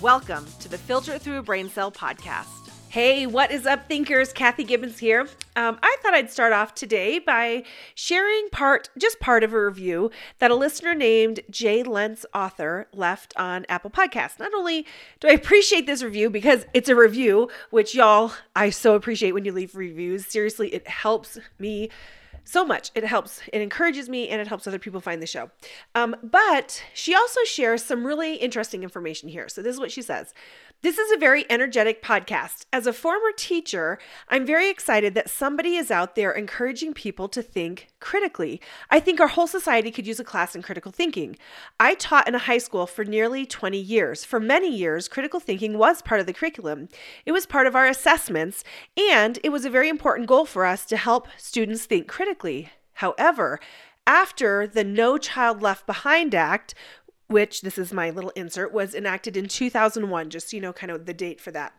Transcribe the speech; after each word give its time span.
Welcome 0.00 0.46
to 0.60 0.68
the 0.70 0.78
Filter 0.78 1.18
Through 1.18 1.40
a 1.40 1.42
Brain 1.42 1.68
Cell 1.68 1.92
podcast. 1.92 2.70
Hey, 2.88 3.26
what 3.26 3.50
is 3.50 3.66
up, 3.66 3.86
thinkers? 3.86 4.32
Kathy 4.32 4.64
Gibbons 4.64 4.98
here. 4.98 5.28
Um, 5.56 5.78
I 5.82 5.96
thought 6.00 6.14
I'd 6.14 6.30
start 6.30 6.54
off 6.54 6.74
today 6.74 7.18
by 7.18 7.64
sharing 7.94 8.48
part, 8.48 8.88
just 8.96 9.20
part 9.20 9.44
of 9.44 9.52
a 9.52 9.62
review 9.62 10.10
that 10.38 10.50
a 10.50 10.54
listener 10.54 10.94
named 10.94 11.40
Jay 11.50 11.82
Lentz 11.82 12.24
Author 12.32 12.88
left 12.94 13.34
on 13.36 13.66
Apple 13.68 13.90
Podcasts. 13.90 14.38
Not 14.38 14.54
only 14.54 14.86
do 15.20 15.28
I 15.28 15.32
appreciate 15.32 15.86
this 15.86 16.02
review 16.02 16.30
because 16.30 16.64
it's 16.72 16.88
a 16.88 16.96
review, 16.96 17.50
which 17.68 17.94
y'all, 17.94 18.32
I 18.56 18.70
so 18.70 18.94
appreciate 18.94 19.32
when 19.32 19.44
you 19.44 19.52
leave 19.52 19.74
reviews. 19.74 20.24
Seriously, 20.24 20.72
it 20.72 20.88
helps 20.88 21.38
me 21.58 21.90
so 22.44 22.64
much. 22.64 22.90
It 22.94 23.04
helps, 23.04 23.40
it 23.52 23.60
encourages 23.60 24.08
me, 24.08 24.28
and 24.28 24.40
it 24.40 24.48
helps 24.48 24.66
other 24.66 24.78
people 24.78 25.00
find 25.00 25.22
the 25.22 25.26
show. 25.26 25.50
Um, 25.94 26.16
but 26.22 26.82
she 26.94 27.14
also 27.14 27.40
shares 27.44 27.82
some 27.82 28.06
really 28.06 28.36
interesting 28.36 28.82
information 28.82 29.28
here. 29.28 29.48
So, 29.48 29.62
this 29.62 29.74
is 29.74 29.80
what 29.80 29.92
she 29.92 30.02
says 30.02 30.34
this 30.82 30.96
is 30.96 31.12
a 31.12 31.18
very 31.18 31.44
energetic 31.50 32.02
podcast. 32.02 32.64
As 32.72 32.86
a 32.86 32.94
former 32.94 33.32
teacher, 33.36 33.98
I'm 34.28 34.46
very 34.46 34.70
excited 34.70 35.12
that 35.14 35.28
somebody 35.28 35.76
is 35.76 35.90
out 35.90 36.14
there 36.14 36.32
encouraging 36.32 36.94
people 36.94 37.28
to 37.28 37.42
think 37.42 37.88
critically. 38.00 38.62
I 38.88 38.98
think 38.98 39.20
our 39.20 39.28
whole 39.28 39.46
society 39.46 39.90
could 39.90 40.06
use 40.06 40.18
a 40.18 40.24
class 40.24 40.56
in 40.56 40.62
critical 40.62 40.90
thinking. 40.90 41.36
I 41.78 41.94
taught 41.96 42.26
in 42.26 42.34
a 42.34 42.38
high 42.38 42.56
school 42.56 42.86
for 42.86 43.04
nearly 43.04 43.44
20 43.44 43.78
years. 43.78 44.24
For 44.24 44.40
many 44.40 44.74
years, 44.74 45.06
critical 45.06 45.38
thinking 45.38 45.76
was 45.76 46.00
part 46.00 46.18
of 46.20 46.26
the 46.26 46.32
curriculum, 46.32 46.88
it 47.26 47.32
was 47.32 47.44
part 47.44 47.66
of 47.66 47.76
our 47.76 47.86
assessments, 47.86 48.64
and 48.96 49.38
it 49.44 49.50
was 49.50 49.66
a 49.66 49.70
very 49.70 49.90
important 49.90 50.28
goal 50.28 50.46
for 50.46 50.64
us 50.64 50.86
to 50.86 50.96
help 50.96 51.28
students 51.36 51.84
think 51.84 52.08
critically. 52.08 52.29
However, 52.94 53.60
after 54.06 54.66
the 54.66 54.84
No 54.84 55.18
Child 55.18 55.62
Left 55.62 55.86
Behind 55.86 56.34
Act, 56.34 56.74
which 57.28 57.62
this 57.62 57.78
is 57.78 57.92
my 57.92 58.10
little 58.10 58.30
insert, 58.30 58.72
was 58.72 58.94
enacted 58.94 59.36
in 59.36 59.46
2001, 59.46 60.30
just 60.30 60.50
so 60.50 60.56
you 60.56 60.60
know 60.60 60.72
kind 60.72 60.90
of 60.90 61.06
the 61.06 61.14
date 61.14 61.40
for 61.40 61.50
that. 61.52 61.72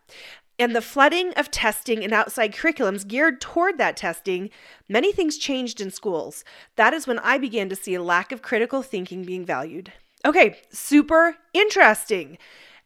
And 0.58 0.76
the 0.76 0.82
flooding 0.82 1.34
of 1.34 1.50
testing 1.50 2.04
and 2.04 2.14
outside 2.14 2.54
curriculums 2.54 3.08
geared 3.08 3.42
toward 3.42 3.78
that 3.80 3.98
testing, 3.98 4.50
many 4.88 5.12
things 5.12 5.38
changed 5.38 5.82
in 5.82 5.90
schools. 5.90 6.44
That 6.76 6.94
is 6.94 7.08
when 7.08 7.20
I 7.20 7.38
began 7.38 7.68
to 7.70 7.76
see 7.76 7.96
a 7.96 8.04
lack 8.04 8.32
of 8.32 8.42
critical 8.42 8.82
thinking 8.82 9.24
being 9.24 9.46
valued. 9.46 9.92
Okay, 10.24 10.60
super 10.72 11.38
interesting. 11.54 12.38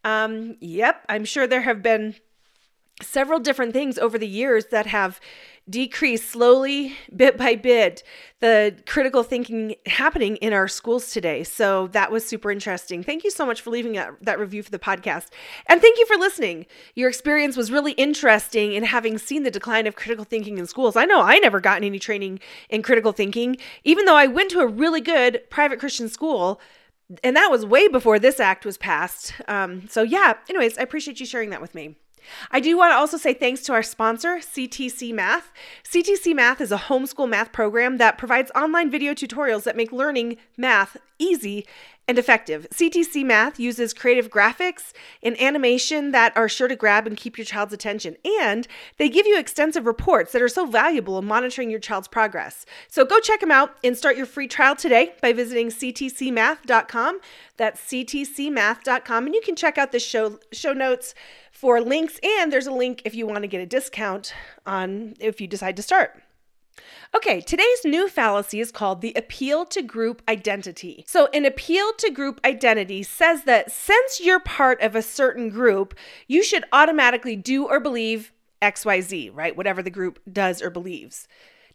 Um, 0.03 0.55
yep, 0.61 1.03
I'm 1.09 1.25
sure 1.25 1.47
there 1.47 1.61
have 1.61 1.83
been 1.83 2.16
several 3.02 3.39
different 3.39 3.73
things 3.73 3.97
over 3.97 4.17
the 4.17 4.27
years 4.27 4.67
that 4.67 4.85
have 4.85 5.19
decreased 5.69 6.30
slowly, 6.30 6.95
bit 7.16 7.38
by 7.38 7.55
bit, 7.55 8.03
the 8.39 8.75
critical 8.85 9.23
thinking 9.23 9.75
happening 9.88 10.35
in 10.38 10.53
our 10.53 10.67
schools 10.67 11.11
today. 11.11 11.44
So 11.44 11.88
that 11.88 12.11
was 12.11 12.25
super 12.25 12.52
interesting. 12.52 13.02
Thank 13.02 13.23
you 13.23 13.31
so 13.31 13.45
much 13.45 13.61
for 13.61 13.72
leaving 13.72 13.94
that, 13.94 14.11
that 14.22 14.39
review 14.39 14.61
for 14.61 14.69
the 14.69 14.80
podcast. 14.80 15.27
And 15.67 15.81
thank 15.81 15.97
you 15.97 16.05
for 16.05 16.17
listening. 16.17 16.67
Your 16.94 17.09
experience 17.09 17.57
was 17.57 17.72
really 17.72 17.94
interesting 17.94 18.73
in 18.73 18.83
having 18.83 19.17
seen 19.17 19.44
the 19.44 19.52
decline 19.52 19.88
of 19.88 19.95
critical 19.95 20.25
thinking 20.25 20.57
in 20.59 20.67
schools. 20.67 20.95
I 20.95 21.05
know 21.05 21.22
I 21.22 21.39
never 21.39 21.59
gotten 21.59 21.83
any 21.83 22.00
training 22.00 22.39
in 22.69 22.83
critical 22.83 23.11
thinking, 23.11 23.57
even 23.83 24.06
though 24.06 24.16
I 24.16 24.28
went 24.28 24.51
to 24.51 24.59
a 24.59 24.67
really 24.67 25.01
good 25.01 25.41
private 25.50 25.79
Christian 25.79 26.09
school 26.09 26.61
and 27.23 27.35
that 27.35 27.51
was 27.51 27.66
way 27.66 27.88
before 27.88 28.17
this 28.17 28.40
act 28.40 28.66
was 28.66 28.79
passed. 28.79 29.34
Um, 29.47 29.88
so, 29.88 30.01
yeah, 30.01 30.34
anyways, 30.50 30.78
I 30.78 30.81
appreciate 30.81 31.19
you 31.19 31.25
sharing 31.28 31.51
that 31.51 31.61
with 31.61 31.75
me. 31.75 31.97
I 32.52 32.59
do 32.59 32.78
want 32.78 32.91
to 32.91 32.96
also 32.96 33.18
say 33.18 33.34
thanks 33.34 33.62
to 33.63 33.74
our 33.74 33.84
sponsor, 33.84 34.38
CTC 34.38 35.13
Math. 35.13 35.52
CTC 35.84 36.36
Math 36.36 36.62
is 36.62 36.72
a 36.72 36.78
homeschool 36.78 37.30
math 37.30 37.52
program 37.52 37.97
that 37.97 38.18
provides 38.18 38.52
online 38.56 38.90
video 38.91 39.13
tutorials 39.13 39.63
that 39.63 39.78
make 39.78 39.91
learning 39.91 40.38
math 40.58 40.97
easy 41.19 41.66
and 42.08 42.19
effective. 42.19 42.68
CTC 42.72 43.25
Math 43.25 43.59
uses 43.59 43.94
creative 43.94 44.30
graphics 44.30 44.94
and 45.24 45.40
animation 45.41 46.12
that 46.12 46.35
are 46.38 46.47
sure 46.47 46.68
to 46.68 46.75
grab 46.75 47.08
and 47.08 47.18
keep 47.18 47.38
your 47.38 47.46
child's 47.46 47.74
attention. 47.74 48.16
And 48.41 48.68
they 48.97 49.09
give 49.09 49.25
you 49.25 49.40
extensive 49.40 49.85
reports 49.85 50.31
that 50.31 50.41
are 50.41 50.47
so 50.47 50.66
valuable 50.66 51.18
in 51.18 51.25
monitoring 51.25 51.69
your 51.69 51.80
child's 51.80 52.08
progress. 52.08 52.66
So 52.88 53.06
go 53.06 53.19
check 53.19 53.40
them 53.40 53.52
out 53.52 53.75
and 53.84 53.97
start 53.97 54.18
your 54.18 54.28
free 54.28 54.47
trial 54.47 54.75
today 54.75 55.14
by 55.22 55.34
visiting 55.34 55.69
ctcmath.com. 55.69 57.19
That's 57.58 57.81
ctcmath.com. 57.81 59.25
And 59.25 59.34
you 59.34 59.41
can 59.41 59.56
check 59.56 59.78
out 59.78 59.91
the 59.91 60.00
show 60.00 60.40
show 60.52 60.74
notes 60.74 61.16
for 61.55 61.79
links 61.79 62.19
and 62.21 62.51
there's 62.51 62.67
a 62.67 62.71
link 62.71 63.01
if 63.05 63.16
you 63.16 63.25
want 63.25 63.41
to 63.41 63.47
get 63.47 63.61
a 63.61 63.66
discount 63.66 64.33
on 64.66 65.16
if 65.21 65.39
you 65.39 65.47
decide 65.47 65.77
to 65.77 65.81
start. 65.81 66.21
Okay, 67.16 67.39
today's 67.39 67.85
new 67.85 68.09
fallacy 68.09 68.59
is 68.59 68.73
called 68.73 68.99
the 68.99 69.13
appeal 69.16 69.66
to 69.67 69.81
group 69.81 70.21
identity. 70.27 71.05
So, 71.07 71.29
an 71.33 71.45
appeal 71.45 71.93
to 71.99 72.11
group 72.11 72.41
identity 72.43 73.03
says 73.03 73.43
that 73.43 73.71
since 73.71 74.19
you're 74.19 74.41
part 74.41 74.81
of 74.81 74.95
a 74.95 75.01
certain 75.01 75.49
group, 75.49 75.95
you 76.27 76.43
should 76.43 76.66
automatically 76.73 77.38
do 77.38 77.66
or 77.66 77.79
believe 77.79 78.33
XYZ, 78.61 79.31
right? 79.33 79.55
Whatever 79.55 79.81
the 79.81 79.89
group 79.89 80.19
does 80.29 80.61
or 80.61 80.69
believes. 80.69 81.25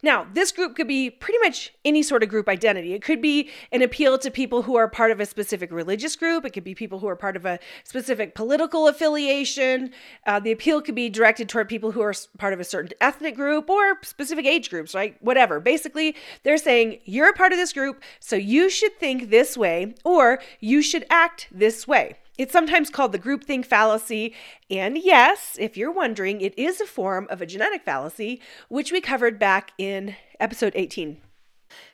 Now, 0.02 0.26
this 0.32 0.52
group 0.52 0.76
could 0.76 0.88
be 0.88 1.10
pretty 1.10 1.38
much 1.40 1.74
any 1.84 2.02
sort 2.02 2.22
of 2.22 2.28
group 2.28 2.48
identity. 2.48 2.94
It 2.94 3.02
could 3.02 3.20
be 3.20 3.50
an 3.72 3.82
appeal 3.82 4.18
to 4.18 4.30
people 4.30 4.62
who 4.62 4.76
are 4.76 4.88
part 4.88 5.10
of 5.10 5.20
a 5.20 5.26
specific 5.26 5.70
religious 5.70 6.16
group. 6.16 6.44
It 6.44 6.50
could 6.50 6.64
be 6.64 6.74
people 6.74 6.98
who 7.00 7.08
are 7.08 7.16
part 7.16 7.36
of 7.36 7.44
a 7.44 7.58
specific 7.84 8.34
political 8.34 8.88
affiliation. 8.88 9.92
Uh, 10.26 10.40
the 10.40 10.52
appeal 10.52 10.80
could 10.80 10.94
be 10.94 11.08
directed 11.08 11.48
toward 11.48 11.68
people 11.68 11.92
who 11.92 12.00
are 12.00 12.14
part 12.38 12.52
of 12.52 12.60
a 12.60 12.64
certain 12.64 12.92
ethnic 13.00 13.36
group 13.36 13.68
or 13.68 13.98
specific 14.02 14.46
age 14.46 14.70
groups, 14.70 14.94
right? 14.94 15.16
Whatever. 15.20 15.60
Basically, 15.60 16.16
they're 16.42 16.56
saying 16.56 17.00
you're 17.04 17.28
a 17.28 17.34
part 17.34 17.52
of 17.52 17.58
this 17.58 17.72
group, 17.72 18.02
so 18.20 18.36
you 18.36 18.70
should 18.70 18.98
think 18.98 19.30
this 19.30 19.56
way 19.56 19.94
or 20.04 20.40
you 20.60 20.82
should 20.82 21.04
act 21.10 21.48
this 21.52 21.86
way. 21.86 22.16
It's 22.40 22.54
sometimes 22.54 22.88
called 22.88 23.12
the 23.12 23.18
groupthink 23.18 23.66
fallacy. 23.66 24.34
And 24.70 24.96
yes, 24.96 25.58
if 25.60 25.76
you're 25.76 25.92
wondering, 25.92 26.40
it 26.40 26.58
is 26.58 26.80
a 26.80 26.86
form 26.86 27.26
of 27.28 27.42
a 27.42 27.46
genetic 27.46 27.84
fallacy, 27.84 28.40
which 28.70 28.90
we 28.90 29.02
covered 29.02 29.38
back 29.38 29.72
in 29.76 30.16
episode 30.40 30.72
18. 30.74 31.20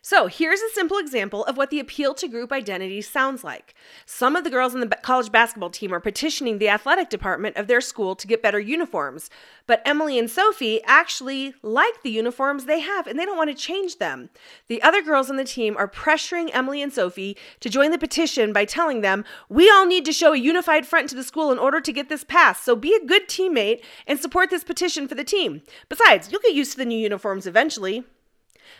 So, 0.02 0.26
here's 0.26 0.60
a 0.60 0.70
simple 0.70 0.98
example 0.98 1.44
of 1.44 1.56
what 1.56 1.70
the 1.70 1.80
appeal 1.80 2.14
to 2.14 2.28
group 2.28 2.52
identity 2.52 3.00
sounds 3.02 3.42
like. 3.42 3.74
Some 4.04 4.36
of 4.36 4.44
the 4.44 4.50
girls 4.50 4.74
on 4.74 4.80
the 4.80 4.88
college 4.88 5.32
basketball 5.32 5.70
team 5.70 5.92
are 5.92 6.00
petitioning 6.00 6.58
the 6.58 6.68
athletic 6.68 7.10
department 7.10 7.56
of 7.56 7.66
their 7.66 7.80
school 7.80 8.14
to 8.16 8.26
get 8.26 8.42
better 8.42 8.60
uniforms, 8.60 9.30
but 9.66 9.82
Emily 9.84 10.18
and 10.18 10.30
Sophie 10.30 10.82
actually 10.84 11.54
like 11.62 12.02
the 12.02 12.10
uniforms 12.10 12.64
they 12.64 12.80
have 12.80 13.06
and 13.06 13.18
they 13.18 13.24
don't 13.24 13.36
want 13.36 13.50
to 13.50 13.56
change 13.56 13.98
them. 13.98 14.30
The 14.68 14.82
other 14.82 15.02
girls 15.02 15.30
on 15.30 15.36
the 15.36 15.44
team 15.44 15.76
are 15.76 15.88
pressuring 15.88 16.50
Emily 16.52 16.82
and 16.82 16.92
Sophie 16.92 17.36
to 17.60 17.68
join 17.68 17.90
the 17.90 17.98
petition 17.98 18.52
by 18.52 18.64
telling 18.64 19.00
them, 19.00 19.24
We 19.48 19.70
all 19.70 19.86
need 19.86 20.04
to 20.04 20.12
show 20.12 20.32
a 20.32 20.38
unified 20.38 20.86
front 20.86 21.08
to 21.10 21.16
the 21.16 21.24
school 21.24 21.52
in 21.52 21.58
order 21.58 21.80
to 21.80 21.92
get 21.92 22.08
this 22.08 22.24
passed, 22.24 22.64
so 22.64 22.76
be 22.76 22.94
a 22.94 23.04
good 23.04 23.28
teammate 23.28 23.82
and 24.06 24.18
support 24.18 24.50
this 24.50 24.64
petition 24.64 25.08
for 25.08 25.14
the 25.14 25.24
team. 25.24 25.62
Besides, 25.88 26.30
you'll 26.30 26.40
get 26.40 26.54
used 26.54 26.72
to 26.72 26.78
the 26.78 26.84
new 26.84 26.98
uniforms 26.98 27.46
eventually. 27.46 28.04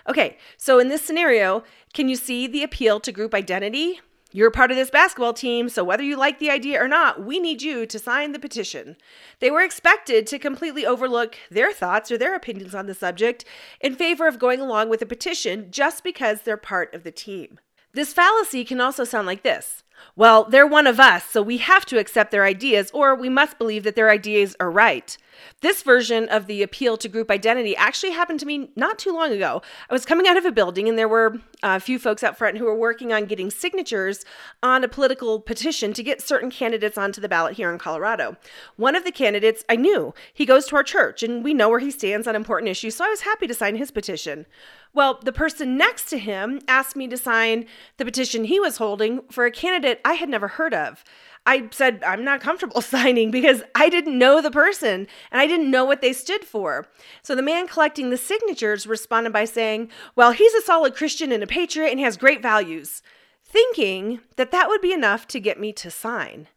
Okay, 0.08 0.38
so 0.56 0.78
in 0.78 0.88
this 0.88 1.02
scenario, 1.02 1.64
can 1.94 2.08
you 2.08 2.16
see 2.16 2.46
the 2.46 2.62
appeal 2.62 3.00
to 3.00 3.12
group 3.12 3.34
identity? 3.34 4.00
You're 4.32 4.50
part 4.50 4.70
of 4.70 4.76
this 4.76 4.90
basketball 4.90 5.32
team, 5.32 5.68
so 5.68 5.82
whether 5.82 6.02
you 6.02 6.16
like 6.16 6.38
the 6.38 6.50
idea 6.50 6.82
or 6.82 6.88
not, 6.88 7.24
we 7.24 7.38
need 7.38 7.62
you 7.62 7.86
to 7.86 7.98
sign 7.98 8.32
the 8.32 8.38
petition. 8.38 8.96
They 9.40 9.50
were 9.50 9.62
expected 9.62 10.26
to 10.26 10.38
completely 10.38 10.84
overlook 10.84 11.36
their 11.50 11.72
thoughts 11.72 12.10
or 12.10 12.18
their 12.18 12.34
opinions 12.34 12.74
on 12.74 12.86
the 12.86 12.94
subject 12.94 13.44
in 13.80 13.94
favor 13.94 14.26
of 14.26 14.38
going 14.38 14.60
along 14.60 14.90
with 14.90 15.00
the 15.00 15.06
petition 15.06 15.68
just 15.70 16.04
because 16.04 16.42
they're 16.42 16.56
part 16.56 16.92
of 16.92 17.02
the 17.02 17.10
team. 17.10 17.58
This 17.94 18.12
fallacy 18.12 18.64
can 18.64 18.80
also 18.80 19.04
sound 19.04 19.26
like 19.26 19.42
this 19.42 19.82
well, 20.14 20.44
they're 20.44 20.66
one 20.66 20.86
of 20.86 21.00
us, 21.00 21.24
so 21.24 21.40
we 21.40 21.56
have 21.58 21.86
to 21.86 21.98
accept 21.98 22.30
their 22.30 22.44
ideas, 22.44 22.90
or 22.92 23.14
we 23.14 23.30
must 23.30 23.58
believe 23.58 23.82
that 23.84 23.96
their 23.96 24.10
ideas 24.10 24.54
are 24.60 24.70
right. 24.70 25.16
This 25.60 25.82
version 25.82 26.28
of 26.28 26.46
the 26.46 26.62
appeal 26.62 26.96
to 26.96 27.08
group 27.08 27.30
identity 27.30 27.76
actually 27.76 28.12
happened 28.12 28.40
to 28.40 28.46
me 28.46 28.70
not 28.76 28.98
too 28.98 29.12
long 29.12 29.32
ago. 29.32 29.62
I 29.88 29.92
was 29.92 30.04
coming 30.04 30.26
out 30.26 30.36
of 30.36 30.44
a 30.44 30.52
building, 30.52 30.88
and 30.88 30.98
there 30.98 31.08
were 31.08 31.36
uh, 31.62 31.76
a 31.76 31.80
few 31.80 31.98
folks 31.98 32.22
out 32.22 32.36
front 32.36 32.58
who 32.58 32.64
were 32.64 32.74
working 32.74 33.12
on 33.12 33.26
getting 33.26 33.50
signatures 33.50 34.24
on 34.62 34.84
a 34.84 34.88
political 34.88 35.40
petition 35.40 35.92
to 35.94 36.02
get 36.02 36.20
certain 36.20 36.50
candidates 36.50 36.98
onto 36.98 37.20
the 37.20 37.28
ballot 37.28 37.54
here 37.54 37.72
in 37.72 37.78
Colorado. 37.78 38.36
One 38.76 38.94
of 38.96 39.04
the 39.04 39.12
candidates 39.12 39.64
I 39.68 39.76
knew, 39.76 40.14
he 40.32 40.44
goes 40.44 40.66
to 40.66 40.76
our 40.76 40.82
church, 40.82 41.22
and 41.22 41.42
we 41.42 41.54
know 41.54 41.68
where 41.68 41.78
he 41.78 41.90
stands 41.90 42.26
on 42.26 42.36
important 42.36 42.70
issues, 42.70 42.96
so 42.96 43.04
I 43.04 43.10
was 43.10 43.22
happy 43.22 43.46
to 43.46 43.54
sign 43.54 43.76
his 43.76 43.90
petition. 43.90 44.46
Well, 44.92 45.20
the 45.22 45.32
person 45.32 45.76
next 45.76 46.08
to 46.10 46.18
him 46.18 46.60
asked 46.66 46.96
me 46.96 47.06
to 47.08 47.18
sign 47.18 47.66
the 47.98 48.04
petition 48.04 48.44
he 48.44 48.58
was 48.58 48.78
holding 48.78 49.22
for 49.30 49.44
a 49.44 49.50
candidate 49.50 50.00
I 50.04 50.14
had 50.14 50.30
never 50.30 50.48
heard 50.48 50.72
of. 50.72 51.04
I 51.46 51.68
said, 51.70 52.02
I'm 52.04 52.24
not 52.24 52.40
comfortable 52.40 52.80
signing 52.82 53.30
because 53.30 53.62
I 53.74 53.88
didn't 53.88 54.18
know 54.18 54.42
the 54.42 54.50
person 54.50 55.06
and 55.30 55.40
I 55.40 55.46
didn't 55.46 55.70
know 55.70 55.84
what 55.84 56.00
they 56.00 56.12
stood 56.12 56.44
for. 56.44 56.88
So 57.22 57.34
the 57.34 57.42
man 57.42 57.68
collecting 57.68 58.10
the 58.10 58.16
signatures 58.16 58.86
responded 58.86 59.32
by 59.32 59.44
saying, 59.44 59.90
Well, 60.16 60.32
he's 60.32 60.54
a 60.54 60.62
solid 60.62 60.94
Christian 60.94 61.32
and 61.32 61.42
a 61.42 61.46
patriot 61.46 61.90
and 61.90 62.00
has 62.00 62.16
great 62.16 62.42
values, 62.42 63.02
thinking 63.44 64.20
that 64.36 64.50
that 64.50 64.68
would 64.68 64.80
be 64.80 64.92
enough 64.92 65.26
to 65.28 65.40
get 65.40 65.60
me 65.60 65.72
to 65.74 65.90
sign. 65.90 66.48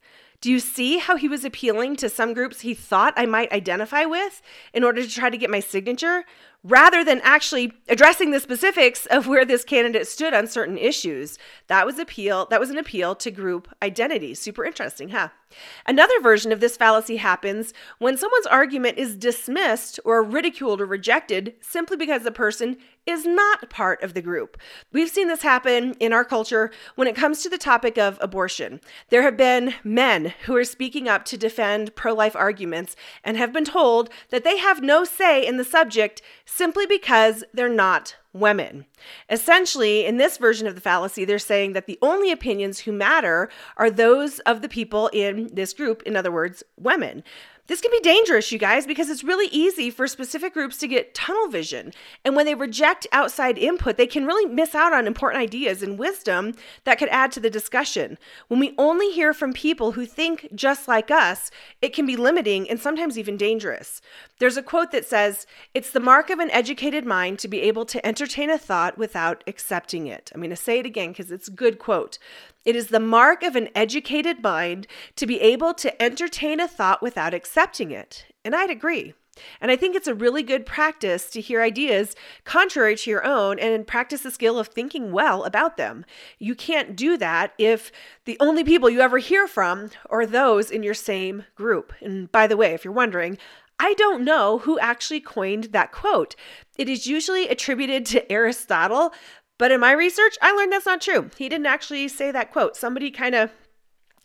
Do 0.41 0.49
you 0.49 0.59
see 0.59 0.99
how 0.99 1.17
he 1.17 1.27
was 1.27 1.43
appealing 1.43 1.97
to 1.97 2.07
some 2.07 2.33
groups 2.33 2.61
he 2.61 2.73
thought 2.73 3.13
I 3.17 3.25
might 3.25 3.51
identify 3.51 4.05
with 4.05 4.41
in 4.73 4.85
order 4.85 5.03
to 5.03 5.09
try 5.09 5.29
to 5.29 5.37
get 5.37 5.49
my 5.49 5.59
signature? 5.59 6.23
Rather 6.63 7.03
than 7.03 7.21
actually 7.23 7.73
addressing 7.87 8.31
the 8.31 8.39
specifics 8.39 9.05
of 9.07 9.27
where 9.27 9.45
this 9.45 9.63
candidate 9.63 10.07
stood 10.07 10.33
on 10.33 10.47
certain 10.47 10.77
issues. 10.77 11.37
That 11.67 11.85
was 11.85 11.99
appeal 11.99 12.47
that 12.49 12.59
was 12.59 12.69
an 12.69 12.77
appeal 12.77 13.15
to 13.15 13.31
group 13.31 13.67
identity. 13.81 14.33
Super 14.35 14.65
interesting, 14.65 15.09
huh? 15.09 15.29
Another 15.85 16.19
version 16.21 16.51
of 16.51 16.59
this 16.59 16.77
fallacy 16.77 17.17
happens 17.17 17.73
when 17.97 18.17
someone's 18.17 18.45
argument 18.45 18.97
is 18.97 19.15
dismissed 19.15 19.99
or 20.05 20.23
ridiculed 20.23 20.81
or 20.81 20.85
rejected 20.85 21.55
simply 21.61 21.97
because 21.97 22.23
the 22.23 22.31
person 22.31 22.77
is 23.05 23.25
not 23.25 23.69
part 23.69 24.03
of 24.03 24.13
the 24.13 24.21
group. 24.21 24.57
We've 24.91 25.09
seen 25.09 25.27
this 25.27 25.41
happen 25.41 25.93
in 25.99 26.13
our 26.13 26.23
culture 26.23 26.71
when 26.95 27.07
it 27.07 27.15
comes 27.15 27.41
to 27.41 27.49
the 27.49 27.57
topic 27.57 27.97
of 27.97 28.17
abortion. 28.21 28.79
There 29.09 29.23
have 29.23 29.37
been 29.37 29.73
men 29.83 30.33
who 30.45 30.55
are 30.55 30.63
speaking 30.63 31.07
up 31.07 31.25
to 31.25 31.37
defend 31.37 31.95
pro 31.95 32.13
life 32.13 32.35
arguments 32.35 32.95
and 33.23 33.35
have 33.37 33.51
been 33.51 33.65
told 33.65 34.09
that 34.29 34.43
they 34.43 34.57
have 34.57 34.83
no 34.83 35.03
say 35.03 35.45
in 35.45 35.57
the 35.57 35.63
subject 35.63 36.21
simply 36.45 36.85
because 36.85 37.43
they're 37.53 37.69
not 37.69 38.15
women. 38.33 38.85
Essentially, 39.29 40.05
in 40.05 40.17
this 40.17 40.37
version 40.37 40.67
of 40.67 40.75
the 40.75 40.81
fallacy, 40.81 41.25
they're 41.25 41.39
saying 41.39 41.73
that 41.73 41.87
the 41.87 41.99
only 42.01 42.31
opinions 42.31 42.79
who 42.79 42.91
matter 42.91 43.49
are 43.77 43.89
those 43.89 44.39
of 44.39 44.61
the 44.61 44.69
people 44.69 45.09
in 45.13 45.49
this 45.53 45.73
group, 45.73 46.03
in 46.03 46.15
other 46.15 46.31
words, 46.31 46.63
women. 46.77 47.23
This 47.69 47.81
can 47.81 47.91
be 47.91 47.99
dangerous, 47.99 48.51
you 48.51 48.57
guys, 48.57 48.87
because 48.87 49.11
it's 49.11 49.23
really 49.23 49.45
easy 49.51 49.91
for 49.91 50.07
specific 50.07 50.55
groups 50.55 50.77
to 50.77 50.87
get 50.87 51.13
tunnel 51.13 51.47
vision. 51.49 51.93
And 52.25 52.35
when 52.35 52.47
they 52.47 52.55
reject 52.55 53.05
outside 53.11 53.59
input, 53.59 53.95
they 53.95 54.07
can 54.07 54.25
really 54.25 54.51
miss 54.51 54.73
out 54.73 54.91
on 54.91 55.05
important 55.05 55.43
ideas 55.43 55.83
and 55.83 55.99
wisdom 55.99 56.55
that 56.85 56.97
could 56.97 57.09
add 57.09 57.31
to 57.33 57.39
the 57.39 57.49
discussion. 57.51 58.17
When 58.47 58.59
we 58.59 58.73
only 58.79 59.11
hear 59.11 59.35
from 59.35 59.53
people 59.53 59.91
who 59.91 60.07
think 60.07 60.47
just 60.55 60.87
like 60.87 61.11
us, 61.11 61.51
it 61.79 61.93
can 61.93 62.07
be 62.07 62.15
limiting 62.15 62.67
and 62.67 62.79
sometimes 62.79 63.19
even 63.19 63.37
dangerous. 63.37 64.01
There's 64.39 64.57
a 64.57 64.63
quote 64.63 64.91
that 64.91 65.05
says, 65.05 65.45
It's 65.75 65.91
the 65.91 65.99
mark 65.99 66.31
of 66.31 66.39
an 66.39 66.49
educated 66.49 67.05
mind 67.05 67.37
to 67.37 67.47
be 67.47 67.61
able 67.61 67.85
to 67.85 68.03
entertain 68.03 68.49
a 68.49 68.57
thought 68.57 68.97
without 68.97 69.43
accepting 69.45 70.07
it. 70.07 70.31
I'm 70.33 70.41
going 70.41 70.49
to 70.49 70.55
say 70.55 70.79
it 70.79 70.87
again 70.87 71.09
because 71.09 71.29
it's 71.29 71.47
a 71.47 71.51
good 71.51 71.77
quote. 71.77 72.17
It 72.69 72.75
is 72.75 72.89
the 72.89 72.99
mark 72.99 73.41
of 73.41 73.55
an 73.55 73.69
educated 73.73 74.43
mind 74.43 74.85
to 75.15 75.25
be 75.25 75.41
able 75.41 75.73
to 75.73 75.99
entertain 75.99 76.59
a 76.59 76.67
thought 76.67 77.01
without 77.01 77.33
accepting 77.33 77.89
it. 77.89 78.27
And 78.45 78.55
I'd 78.55 78.69
agree. 78.69 79.15
And 79.59 79.71
I 79.71 79.75
think 79.75 79.95
it's 79.95 80.07
a 80.07 80.13
really 80.13 80.43
good 80.43 80.67
practice 80.67 81.31
to 81.31 81.41
hear 81.41 81.63
ideas 81.63 82.15
contrary 82.43 82.95
to 82.97 83.09
your 83.09 83.25
own 83.25 83.57
and 83.57 83.87
practice 83.87 84.21
the 84.21 84.29
skill 84.29 84.59
of 84.59 84.67
thinking 84.67 85.11
well 85.11 85.45
about 85.45 85.77
them. 85.77 86.05
You 86.37 86.53
can't 86.53 86.95
do 86.95 87.17
that 87.17 87.53
if 87.57 87.91
the 88.25 88.37
only 88.39 88.63
people 88.63 88.87
you 88.87 89.01
ever 89.01 89.17
hear 89.17 89.47
from 89.47 89.89
are 90.11 90.27
those 90.27 90.69
in 90.69 90.83
your 90.83 90.93
same 90.93 91.45
group. 91.55 91.91
And 92.01 92.31
by 92.31 92.45
the 92.45 92.55
way, 92.55 92.75
if 92.75 92.85
you're 92.85 92.93
wondering, 92.93 93.39
I 93.79 93.93
don't 93.93 94.25
know 94.25 94.57
who 94.59 94.77
actually 94.77 95.21
coined 95.21 95.65
that 95.71 95.93
quote. 95.93 96.35
It 96.77 96.89
is 96.89 97.07
usually 97.07 97.47
attributed 97.47 98.05
to 98.07 98.29
Aristotle, 98.31 99.13
but 99.59 99.71
in 99.71 99.79
my 99.79 99.91
research, 99.91 100.35
I 100.41 100.51
learned 100.53 100.71
that's 100.71 100.87
not 100.87 101.01
true. 101.01 101.29
He 101.37 101.47
didn't 101.47 101.67
actually 101.67 102.07
say 102.07 102.31
that 102.31 102.51
quote. 102.51 102.75
Somebody 102.75 103.11
kind 103.11 103.35
of 103.35 103.51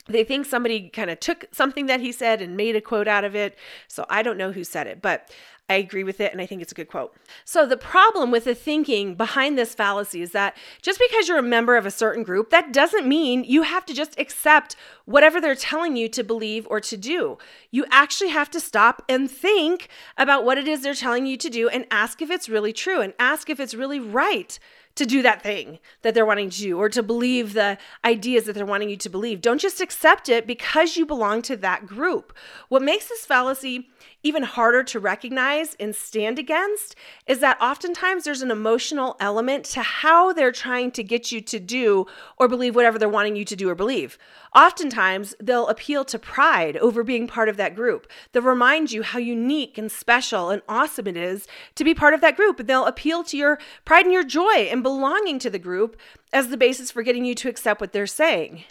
they 0.06 0.22
think 0.22 0.44
somebody 0.44 0.90
kind 0.90 1.10
of 1.10 1.18
took 1.18 1.46
something 1.50 1.86
that 1.86 2.00
he 2.00 2.12
said 2.12 2.42
and 2.42 2.56
made 2.56 2.76
a 2.76 2.80
quote 2.80 3.08
out 3.08 3.24
of 3.24 3.34
it. 3.34 3.56
So 3.88 4.04
I 4.10 4.22
don't 4.22 4.36
know 4.36 4.52
who 4.52 4.62
said 4.62 4.86
it, 4.86 5.00
but 5.00 5.30
I 5.70 5.76
agree 5.76 6.04
with 6.04 6.20
it 6.20 6.30
and 6.30 6.42
I 6.42 6.46
think 6.46 6.60
it's 6.60 6.72
a 6.72 6.74
good 6.74 6.88
quote. 6.88 7.16
So 7.46 7.64
the 7.64 7.78
problem 7.78 8.30
with 8.30 8.44
the 8.44 8.54
thinking 8.54 9.14
behind 9.14 9.56
this 9.56 9.74
fallacy 9.74 10.20
is 10.20 10.32
that 10.32 10.58
just 10.82 11.00
because 11.00 11.26
you're 11.26 11.38
a 11.38 11.42
member 11.42 11.78
of 11.78 11.86
a 11.86 11.90
certain 11.90 12.22
group, 12.22 12.50
that 12.50 12.70
doesn't 12.70 13.08
mean 13.08 13.44
you 13.44 13.62
have 13.62 13.86
to 13.86 13.94
just 13.94 14.18
accept 14.20 14.76
whatever 15.06 15.40
they're 15.40 15.54
telling 15.54 15.96
you 15.96 16.06
to 16.10 16.22
believe 16.22 16.66
or 16.68 16.80
to 16.80 16.98
do. 16.98 17.38
You 17.70 17.86
actually 17.90 18.28
have 18.28 18.50
to 18.50 18.60
stop 18.60 19.02
and 19.08 19.30
think 19.30 19.88
about 20.18 20.44
what 20.44 20.58
it 20.58 20.68
is 20.68 20.82
they're 20.82 20.92
telling 20.92 21.24
you 21.24 21.38
to 21.38 21.48
do 21.48 21.70
and 21.70 21.86
ask 21.90 22.20
if 22.20 22.30
it's 22.30 22.50
really 22.50 22.74
true 22.74 23.00
and 23.00 23.14
ask 23.18 23.48
if 23.48 23.58
it's 23.58 23.74
really 23.74 24.00
right 24.00 24.58
to 24.96 25.04
do 25.04 25.22
that 25.22 25.42
thing 25.42 25.78
that 26.02 26.14
they're 26.14 26.26
wanting 26.26 26.50
to 26.50 26.58
do 26.58 26.78
or 26.78 26.88
to 26.88 27.02
believe 27.02 27.52
the 27.52 27.78
ideas 28.04 28.44
that 28.44 28.52
they're 28.52 28.66
wanting 28.66 28.90
you 28.90 28.96
to 28.96 29.08
believe. 29.08 29.40
Don't 29.40 29.60
just 29.60 29.80
accept 29.80 30.28
it 30.28 30.46
because 30.46 30.96
you 30.96 31.04
belong 31.04 31.42
to 31.42 31.56
that 31.56 31.86
group. 31.86 32.32
What 32.68 32.82
makes 32.82 33.08
this 33.08 33.26
fallacy 33.26 33.88
even 34.24 34.42
harder 34.42 34.82
to 34.82 34.98
recognize 34.98 35.76
and 35.78 35.94
stand 35.94 36.38
against 36.38 36.96
is 37.26 37.38
that 37.40 37.60
oftentimes 37.60 38.24
there's 38.24 38.42
an 38.42 38.50
emotional 38.50 39.16
element 39.20 39.64
to 39.66 39.82
how 39.82 40.32
they're 40.32 40.50
trying 40.50 40.90
to 40.90 41.04
get 41.04 41.30
you 41.30 41.40
to 41.42 41.60
do 41.60 42.06
or 42.38 42.48
believe 42.48 42.74
whatever 42.74 42.98
they're 42.98 43.08
wanting 43.08 43.36
you 43.36 43.44
to 43.44 43.54
do 43.54 43.68
or 43.68 43.74
believe. 43.74 44.18
Oftentimes, 44.54 45.34
they'll 45.40 45.68
appeal 45.68 46.04
to 46.06 46.18
pride 46.18 46.76
over 46.78 47.04
being 47.04 47.26
part 47.26 47.48
of 47.48 47.56
that 47.58 47.74
group. 47.74 48.06
They'll 48.32 48.42
remind 48.42 48.92
you 48.92 49.02
how 49.02 49.18
unique 49.18 49.76
and 49.76 49.92
special 49.92 50.50
and 50.50 50.62
awesome 50.68 51.06
it 51.06 51.16
is 51.16 51.46
to 51.74 51.84
be 51.84 51.94
part 51.94 52.14
of 52.14 52.20
that 52.22 52.36
group. 52.36 52.58
And 52.58 52.68
they'll 52.68 52.86
appeal 52.86 53.24
to 53.24 53.36
your 53.36 53.58
pride 53.84 54.06
and 54.06 54.12
your 54.12 54.24
joy 54.24 54.68
and 54.70 54.82
belonging 54.82 55.38
to 55.40 55.50
the 55.50 55.58
group 55.58 55.96
as 56.32 56.48
the 56.48 56.56
basis 56.56 56.90
for 56.90 57.02
getting 57.02 57.24
you 57.24 57.34
to 57.34 57.48
accept 57.48 57.80
what 57.80 57.92
they're 57.92 58.06
saying. 58.06 58.64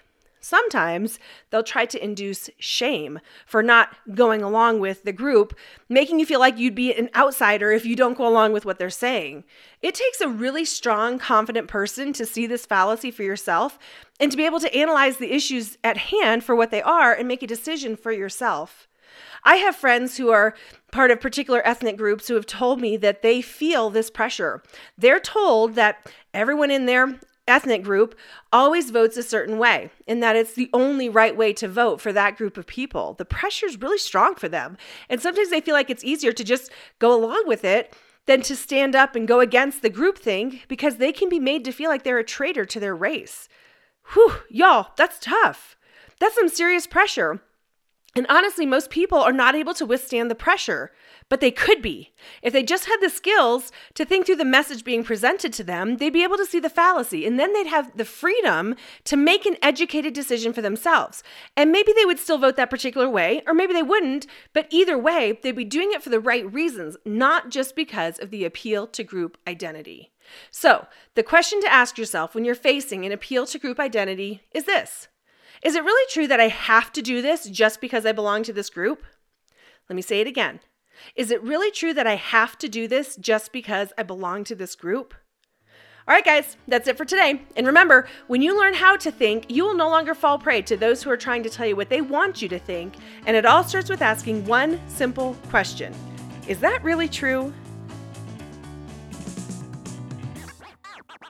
Sometimes 0.44 1.20
they'll 1.50 1.64
try 1.64 1.86
to 1.86 2.04
induce 2.04 2.50
shame 2.60 3.22
for 3.46 3.64
not 3.64 3.96
going 4.14 4.42
along 4.42 4.82
with 4.82 5.04
the 5.04 5.14
group, 5.14 5.58
making 5.88 6.20
you 6.20 6.26
feel 6.26 6.42
like 6.42 6.58
you'd 6.58 6.76
be 6.76 6.94
an 6.94 7.10
outsider 7.16 7.72
if 7.72 7.86
you 7.86 7.96
don't 7.96 8.18
go 8.18 8.28
along 8.28 8.52
with 8.52 8.66
what 8.66 8.78
they're 8.78 8.90
saying. 8.90 9.46
It 9.82 9.96
takes 9.96 10.20
a 10.20 10.28
really 10.28 10.66
strong, 10.66 11.18
confident 11.18 11.70
person 11.70 12.12
to 12.12 12.26
see 12.26 12.46
this 12.46 12.66
fallacy 12.66 13.10
for 13.10 13.24
yourself 13.24 13.80
and 14.20 14.30
to 14.32 14.38
be 14.38 14.46
able 14.46 14.60
to 14.60 14.76
analyze 14.76 15.16
the 15.16 15.34
issues 15.34 15.78
at 15.82 15.96
hand 15.96 16.44
for 16.44 16.58
what 16.58 16.72
they 16.72 16.82
are 16.82 17.14
and 17.14 17.26
make 17.26 17.42
a 17.42 17.48
decision 17.48 17.96
for 17.96 18.12
yourself. 18.12 18.90
I 19.46 19.56
have 19.58 19.78
friends 19.78 20.18
who 20.18 20.30
are 20.32 20.56
part 20.92 21.10
of 21.10 21.22
particular 21.22 21.66
ethnic 21.66 21.96
groups 21.96 22.28
who 22.28 22.34
have 22.34 22.46
told 22.46 22.82
me 22.82 22.98
that 22.98 23.22
they 23.22 23.42
feel 23.42 23.90
this 23.90 24.10
pressure. 24.10 24.62
They're 24.98 25.22
told 25.22 25.76
that 25.76 26.12
everyone 26.34 26.70
in 26.70 26.86
their 26.86 27.18
ethnic 27.48 27.84
group 27.84 28.16
always 28.52 28.90
votes 28.90 29.18
a 29.18 29.24
certain 29.24 29.58
way 29.58 29.90
and 30.08 30.24
that 30.24 30.36
it's 30.36 30.54
the 30.54 30.70
only 30.74 31.10
right 31.10 31.36
way 31.36 31.54
to 31.54 31.68
vote 31.68 32.00
for 32.00 32.14
that 32.14 32.38
group 32.38 32.58
of 32.58 32.68
people. 32.68 33.14
The 33.14 33.26
pressure 33.26 33.66
is 33.66 33.82
really 33.82 33.98
strong 33.98 34.36
for 34.36 34.48
them. 34.48 34.78
And 35.10 35.22
sometimes 35.22 35.50
they 35.50 35.62
feel 35.62 35.74
like 35.74 35.90
it's 35.90 36.04
easier 36.04 36.32
to 36.32 36.44
just 36.44 36.72
go 37.00 37.14
along 37.14 37.44
with 37.48 37.66
it 37.66 37.94
than 38.26 38.42
to 38.42 38.56
stand 38.56 38.96
up 38.96 39.16
and 39.16 39.28
go 39.28 39.40
against 39.40 39.82
the 39.82 39.90
group 39.90 40.18
thing 40.18 40.62
because 40.68 40.98
they 40.98 41.12
can 41.12 41.28
be 41.28 41.40
made 41.40 41.66
to 41.66 41.72
feel 41.72 41.90
like 41.90 42.04
they're 42.04 42.20
a 42.20 42.24
traitor 42.24 42.66
to 42.66 42.80
their 42.80 42.96
race. 42.96 43.50
Whew, 44.14 44.34
y'all, 44.50 44.92
that's 44.96 45.20
tough. 45.20 45.76
That's 46.20 46.36
some 46.36 46.50
serious 46.50 46.88
pressure. 46.88 47.42
And 48.16 48.28
honestly, 48.30 48.68
most 48.68 48.92
people 48.92 49.18
are 49.18 49.34
not 49.34 49.56
able 49.56 49.74
to 49.74 49.88
withstand 49.88 50.30
the 50.30 50.36
pressure, 50.36 50.92
but 51.30 51.40
they 51.40 51.50
could 51.50 51.82
be. 51.82 52.14
If 52.44 52.54
they 52.54 52.62
just 52.62 52.86
had 52.86 52.98
the 53.02 53.10
skills 53.10 53.72
to 53.96 54.06
think 54.06 54.26
through 54.26 54.36
the 54.36 54.46
message 54.46 54.84
being 54.84 55.04
presented 55.04 55.52
to 55.54 55.64
them, 55.64 55.98
they'd 55.98 56.14
be 56.14 56.24
able 56.24 56.38
to 56.38 56.46
see 56.46 56.60
the 56.60 56.70
fallacy, 56.70 57.26
and 57.26 57.40
then 57.40 57.54
they'd 57.54 57.66
have 57.66 57.98
the 57.98 58.06
freedom 58.06 58.76
to 59.06 59.18
make 59.18 59.48
an 59.48 59.58
educated 59.64 60.14
decision 60.14 60.54
for 60.54 60.62
themselves. 60.62 61.24
And 61.58 61.72
maybe 61.72 61.92
they 61.92 62.06
would 62.06 62.20
still 62.20 62.38
vote 62.38 62.56
that 62.58 62.70
particular 62.70 63.10
way, 63.10 63.42
or 63.48 63.56
maybe 63.56 63.74
they 63.74 63.82
wouldn't, 63.82 64.28
but 64.54 64.68
either 64.70 64.98
way, 64.98 65.40
they'd 65.42 65.54
be 65.54 65.66
doing 65.66 65.92
it 65.92 66.04
for 66.04 66.10
the 66.10 66.20
right 66.20 66.52
reasons, 66.54 66.98
not 67.06 67.50
just 67.50 67.76
because 67.76 68.20
of 68.20 68.30
the 68.30 68.46
appeal 68.46 68.86
to 68.88 69.04
group 69.04 69.40
identity. 69.48 70.12
So, 70.52 70.88
the 71.16 71.24
question 71.24 71.62
to 71.62 71.74
ask 71.74 71.98
yourself 71.98 72.36
when 72.36 72.46
you're 72.46 72.56
facing 72.56 73.06
an 73.06 73.12
appeal 73.12 73.46
to 73.48 73.60
group 73.60 73.80
identity 73.80 74.44
is 74.52 74.66
this 74.66 75.08
is 75.64 75.76
it 75.76 75.84
really 75.84 76.12
true 76.12 76.28
that 76.28 76.40
I 76.40 76.50
have 76.50 76.92
to 76.94 77.02
do 77.02 77.22
this 77.22 77.46
just 77.46 77.80
because 77.80 78.06
I 78.06 78.12
belong 78.12 78.44
to 78.44 78.54
this 78.54 78.70
group? 78.70 79.04
Let 79.90 79.96
me 79.96 80.02
say 80.02 80.22
it 80.22 80.28
again. 80.28 80.60
Is 81.16 81.32
it 81.32 81.42
really 81.42 81.72
true 81.72 81.94
that 81.94 82.08
I 82.08 82.16
have 82.16 82.58
to 82.60 82.70
do 82.70 82.88
this 82.88 83.16
just 83.16 83.52
because 83.52 83.94
I 83.98 84.04
belong 84.04 84.44
to 84.46 84.56
this 84.56 84.76
group? 84.76 85.14
All 86.06 86.14
right, 86.14 86.26
guys, 86.26 86.58
that's 86.68 86.90
it 86.90 86.98
for 86.98 87.06
today. 87.06 87.42
And 87.56 87.66
remember, 87.66 88.10
when 88.28 88.42
you 88.42 88.60
learn 88.60 88.74
how 88.74 88.98
to 88.98 89.10
think, 89.10 89.46
you 89.50 89.64
will 89.64 89.74
no 89.74 89.90
longer 89.90 90.14
fall 90.14 90.38
prey 90.38 90.62
to 90.64 90.76
those 90.76 91.02
who 91.02 91.10
are 91.10 91.18
trying 91.18 91.44
to 91.44 91.50
tell 91.50 91.66
you 91.66 91.78
what 91.78 91.90
they 91.90 92.02
want 92.02 92.42
you 92.42 92.50
to 92.50 92.60
think. 92.60 92.96
And 93.26 93.38
it 93.38 93.46
all 93.46 93.64
starts 93.64 93.90
with 93.90 94.02
asking 94.02 94.46
one 94.46 94.82
simple 94.90 95.36
question 95.50 95.94
Is 96.50 96.60
that 96.60 96.84
really 96.84 97.08
true? 97.08 97.54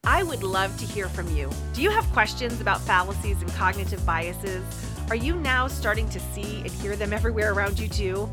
I 0.05 0.21
would 0.21 0.43
love 0.43 0.77
to 0.79 0.85
hear 0.85 1.07
from 1.07 1.33
you. 1.33 1.49
Do 1.73 1.81
you 1.81 1.89
have 1.89 2.03
questions 2.11 2.59
about 2.59 2.81
fallacies 2.81 3.41
and 3.41 3.49
cognitive 3.53 4.05
biases? 4.05 4.61
Are 5.09 5.15
you 5.15 5.37
now 5.37 5.67
starting 5.67 6.09
to 6.09 6.19
see 6.19 6.59
and 6.59 6.69
hear 6.69 6.97
them 6.97 7.13
everywhere 7.13 7.53
around 7.53 7.79
you 7.79 7.87
too? 7.87 8.29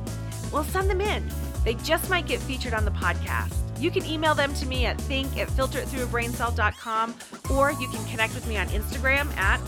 Well, 0.53 0.65
send 0.65 0.91
them 0.91 1.01
in. 1.01 1.31
They 1.65 1.75
just 1.75 2.11
might 2.11 2.27
get 2.27 2.41
featured 2.41 2.75
on 2.75 2.85
the 2.85 2.91
podcast. 2.91 3.55
You 3.79 3.93
can 3.93 4.05
email 4.05 4.35
them 4.35 4.53
to 4.55 4.67
me 4.67 4.87
at 4.87 5.01
think 5.03 5.39
at 5.39 5.47
filteritthroughabraincell.com 5.49 7.15
or 7.55 7.71
you 7.71 7.87
can 7.89 8.05
connect 8.07 8.35
with 8.35 8.49
me 8.49 8.57
on 8.57 8.67
Instagram 8.69 9.33
at 9.37 9.61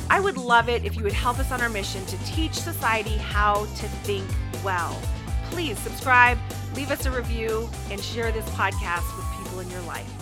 I 0.10 0.20
would 0.20 0.38
love 0.38 0.68
it 0.70 0.84
if 0.84 0.96
you 0.96 1.04
would 1.04 1.14
help 1.14 1.40
us 1.40 1.52
on 1.52 1.62
our 1.62 1.70
mission 1.70 2.06
to 2.06 2.18
teach 2.26 2.54
society 2.54 3.18
how 3.18 3.66
to 3.66 3.88
think 4.04 4.28
well. 4.64 5.00
Please 5.52 5.78
subscribe, 5.80 6.38
leave 6.76 6.92
us 6.92 7.06
a 7.06 7.12
review, 7.12 7.70
and 7.90 8.02
share 8.02 8.32
this 8.32 8.50
podcast 8.50 9.16
with 9.16 9.26
people 9.38 9.60
in 9.60 9.70
your 9.70 9.82
life. 9.82 10.21